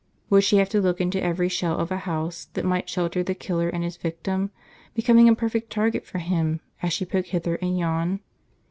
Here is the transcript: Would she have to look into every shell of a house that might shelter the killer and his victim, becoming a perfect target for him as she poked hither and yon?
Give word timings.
Would 0.31 0.43
she 0.43 0.57
have 0.57 0.69
to 0.69 0.81
look 0.81 0.99
into 0.99 1.21
every 1.23 1.47
shell 1.47 1.77
of 1.77 1.91
a 1.91 1.97
house 2.09 2.45
that 2.55 2.65
might 2.65 2.89
shelter 2.89 3.21
the 3.21 3.35
killer 3.35 3.69
and 3.69 3.83
his 3.83 3.97
victim, 3.97 4.49
becoming 4.95 5.29
a 5.29 5.35
perfect 5.35 5.69
target 5.71 6.07
for 6.07 6.17
him 6.17 6.59
as 6.81 6.91
she 6.91 7.05
poked 7.05 7.27
hither 7.27 7.53
and 7.61 7.77
yon? 7.77 8.19